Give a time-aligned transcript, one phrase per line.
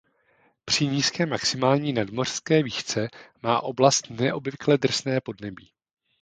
[0.65, 3.07] Při nízké maximální nadmořské výšce
[3.43, 5.71] má oblast neobvykle drsné podnebí.